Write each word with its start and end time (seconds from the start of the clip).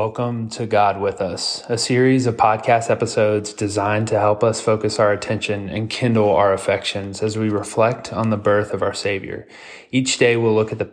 Welcome 0.00 0.48
to 0.52 0.64
God 0.64 0.98
with 0.98 1.20
Us, 1.20 1.62
a 1.68 1.76
series 1.76 2.26
of 2.26 2.38
podcast 2.38 2.88
episodes 2.88 3.52
designed 3.52 4.08
to 4.08 4.18
help 4.18 4.42
us 4.42 4.58
focus 4.58 4.98
our 4.98 5.12
attention 5.12 5.68
and 5.68 5.90
kindle 5.90 6.34
our 6.34 6.54
affections 6.54 7.22
as 7.22 7.36
we 7.36 7.50
reflect 7.50 8.10
on 8.10 8.30
the 8.30 8.38
birth 8.38 8.72
of 8.72 8.82
our 8.82 8.94
Savior. 8.94 9.46
Each 9.90 10.16
day 10.16 10.38
we'll 10.38 10.54
look 10.54 10.72
at 10.72 10.78
the 10.78 10.90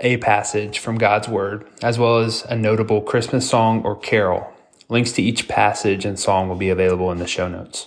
a 0.00 0.16
passage 0.16 0.80
from 0.80 0.98
God's 0.98 1.28
Word, 1.28 1.64
as 1.80 1.96
well 1.96 2.18
as 2.18 2.44
a 2.46 2.56
notable 2.56 3.02
Christmas 3.02 3.48
song 3.48 3.84
or 3.84 3.94
carol. 3.94 4.52
Links 4.88 5.12
to 5.12 5.22
each 5.22 5.46
passage 5.46 6.04
and 6.04 6.18
song 6.18 6.48
will 6.48 6.56
be 6.56 6.70
available 6.70 7.12
in 7.12 7.18
the 7.18 7.28
show 7.28 7.46
notes. 7.46 7.86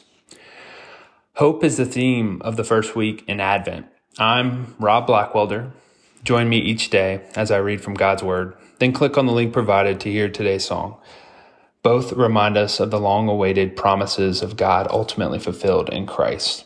Hope 1.33 1.61
is 1.61 1.75
the 1.75 1.85
theme 1.85 2.41
of 2.41 2.55
the 2.55 2.63
first 2.63 2.95
week 2.95 3.21
in 3.27 3.41
Advent. 3.41 3.87
I'm 4.17 4.75
Rob 4.79 5.07
Blackwelder. 5.07 5.73
Join 6.23 6.49
me 6.49 6.57
each 6.57 6.89
day 6.89 7.21
as 7.35 7.51
I 7.51 7.57
read 7.57 7.81
from 7.81 7.93
God's 7.93 8.23
Word 8.23 8.57
then 8.79 8.93
click 8.93 9.17
on 9.17 9.25
the 9.25 9.33
link 9.33 9.53
provided 9.53 9.99
to 10.01 10.11
hear 10.11 10.29
today's 10.29 10.65
song. 10.65 10.97
Both 11.81 12.13
remind 12.13 12.57
us 12.57 12.79
of 12.79 12.91
the 12.91 12.99
long 12.99 13.27
awaited 13.27 13.75
promises 13.75 14.41
of 14.41 14.57
God 14.57 14.87
ultimately 14.89 15.39
fulfilled 15.39 15.89
in 15.89 16.05
Christ. 16.05 16.65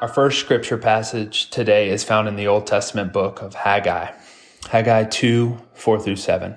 Our 0.00 0.08
first 0.12 0.40
scripture 0.40 0.78
passage 0.78 1.50
today 1.50 1.88
is 1.90 2.04
found 2.04 2.28
in 2.28 2.36
the 2.36 2.46
Old 2.46 2.66
Testament 2.66 3.12
book 3.12 3.40
of 3.40 3.54
Haggai, 3.54 4.12
Haggai 4.70 5.04
2 5.04 5.58
4 5.74 6.00
through 6.00 6.16
7. 6.16 6.56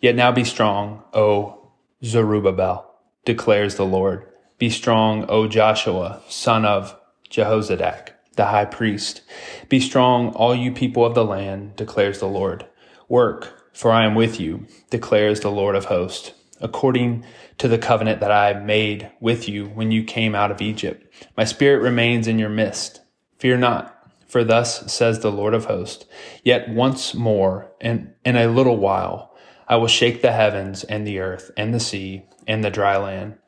Yet 0.00 0.16
now 0.16 0.32
be 0.32 0.44
strong, 0.44 1.02
O 1.12 1.70
Zerubbabel, 2.04 2.90
declares 3.24 3.76
the 3.76 3.86
Lord. 3.86 4.26
Be 4.62 4.70
strong, 4.70 5.24
O 5.28 5.48
Joshua, 5.48 6.22
son 6.28 6.64
of 6.64 6.96
Jehozadak 7.28 8.10
the 8.36 8.44
high 8.44 8.64
priest. 8.64 9.22
Be 9.68 9.80
strong, 9.80 10.28
all 10.34 10.54
you 10.54 10.70
people 10.70 11.04
of 11.04 11.16
the 11.16 11.24
land, 11.24 11.74
declares 11.74 12.20
the 12.20 12.28
Lord. 12.28 12.66
Work, 13.08 13.72
for 13.72 13.90
I 13.90 14.04
am 14.04 14.14
with 14.14 14.38
you, 14.38 14.68
declares 14.88 15.40
the 15.40 15.50
Lord 15.50 15.74
of 15.74 15.86
hosts, 15.86 16.30
according 16.60 17.24
to 17.58 17.66
the 17.66 17.76
covenant 17.76 18.20
that 18.20 18.30
I 18.30 18.52
made 18.52 19.10
with 19.18 19.48
you 19.48 19.66
when 19.66 19.90
you 19.90 20.04
came 20.04 20.36
out 20.36 20.52
of 20.52 20.62
Egypt. 20.62 21.12
My 21.36 21.42
spirit 21.42 21.82
remains 21.82 22.28
in 22.28 22.38
your 22.38 22.48
midst. 22.48 23.00
Fear 23.40 23.56
not, 23.56 24.12
for 24.28 24.44
thus 24.44 24.92
says 24.92 25.18
the 25.18 25.32
Lord 25.32 25.54
of 25.54 25.64
hosts, 25.64 26.04
yet 26.44 26.68
once 26.68 27.14
more, 27.14 27.72
and 27.80 28.14
in 28.24 28.36
a 28.36 28.46
little 28.46 28.76
while, 28.76 29.34
I 29.66 29.74
will 29.74 29.88
shake 29.88 30.22
the 30.22 30.30
heavens 30.30 30.84
and 30.84 31.04
the 31.04 31.18
earth 31.18 31.50
and 31.56 31.74
the 31.74 31.80
sea 31.80 32.26
and 32.46 32.62
the 32.62 32.70
dry 32.70 32.96
land 32.96 33.38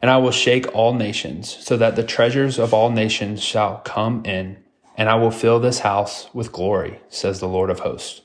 and 0.00 0.10
I 0.10 0.16
will 0.16 0.30
shake 0.30 0.74
all 0.74 0.94
nations, 0.94 1.56
so 1.60 1.76
that 1.76 1.96
the 1.96 2.02
treasures 2.02 2.58
of 2.58 2.72
all 2.72 2.90
nations 2.90 3.42
shall 3.42 3.78
come 3.78 4.24
in, 4.24 4.62
and 4.96 5.08
I 5.08 5.14
will 5.16 5.30
fill 5.30 5.60
this 5.60 5.80
house 5.80 6.32
with 6.34 6.52
glory, 6.52 7.00
says 7.08 7.40
the 7.40 7.48
Lord 7.48 7.70
of 7.70 7.80
hosts. 7.80 8.22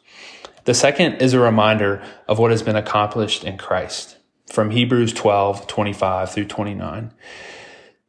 The 0.66 0.74
second 0.74 1.22
is 1.22 1.34
a 1.34 1.40
reminder 1.40 2.04
of 2.28 2.40
what 2.40 2.52
has 2.52 2.64
been 2.64 2.76
accomplished 2.76 3.44
in 3.44 3.58
Christ. 3.58 4.18
From 4.48 4.72
Hebrews 4.72 5.14
12, 5.14 5.68
25 5.68 6.32
through 6.32 6.46
29. 6.46 7.14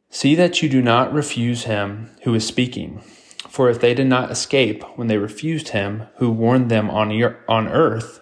See 0.09 0.35
that 0.35 0.61
you 0.61 0.69
do 0.69 0.81
not 0.81 1.13
refuse 1.13 1.65
him 1.65 2.11
who 2.23 2.33
is 2.33 2.47
speaking. 2.47 3.01
For 3.47 3.69
if 3.69 3.79
they 3.79 3.93
did 3.93 4.07
not 4.07 4.31
escape 4.31 4.83
when 4.97 5.07
they 5.07 5.17
refused 5.17 5.69
him 5.69 6.07
who 6.15 6.31
warned 6.31 6.69
them 6.69 6.89
on, 6.89 7.11
on 7.47 7.67
earth, 7.67 8.21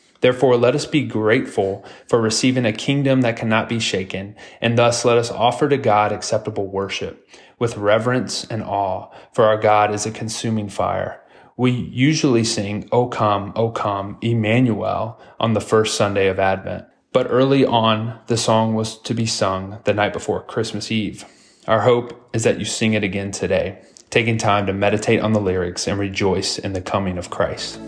Therefore, 0.21 0.55
let 0.55 0.75
us 0.75 0.85
be 0.85 1.01
grateful 1.03 1.83
for 2.07 2.21
receiving 2.21 2.65
a 2.65 2.71
kingdom 2.71 3.21
that 3.21 3.35
cannot 3.35 3.67
be 3.67 3.79
shaken, 3.79 4.35
and 4.61 4.77
thus 4.77 5.03
let 5.03 5.17
us 5.17 5.31
offer 5.31 5.67
to 5.67 5.77
God 5.77 6.11
acceptable 6.11 6.67
worship 6.67 7.27
with 7.59 7.77
reverence 7.77 8.45
and 8.45 8.63
awe, 8.63 9.09
for 9.33 9.45
our 9.45 9.57
God 9.57 9.93
is 9.93 10.05
a 10.05 10.11
consuming 10.11 10.69
fire. 10.69 11.21
We 11.57 11.71
usually 11.71 12.43
sing, 12.43 12.87
O 12.91 13.07
come, 13.07 13.51
O 13.55 13.69
come, 13.69 14.17
Emmanuel, 14.21 15.19
on 15.39 15.53
the 15.53 15.61
first 15.61 15.95
Sunday 15.95 16.27
of 16.27 16.39
Advent. 16.39 16.85
But 17.13 17.27
early 17.29 17.65
on, 17.65 18.19
the 18.27 18.37
song 18.37 18.73
was 18.73 18.97
to 19.01 19.13
be 19.13 19.25
sung 19.25 19.79
the 19.83 19.93
night 19.93 20.13
before 20.13 20.41
Christmas 20.43 20.91
Eve. 20.91 21.25
Our 21.67 21.81
hope 21.81 22.29
is 22.33 22.43
that 22.43 22.57
you 22.57 22.65
sing 22.65 22.93
it 22.93 23.03
again 23.03 23.31
today, 23.31 23.81
taking 24.09 24.37
time 24.37 24.65
to 24.67 24.73
meditate 24.73 25.19
on 25.19 25.33
the 25.33 25.41
lyrics 25.41 25.87
and 25.87 25.99
rejoice 25.99 26.57
in 26.57 26.73
the 26.73 26.81
coming 26.81 27.17
of 27.17 27.29
Christ. 27.29 27.79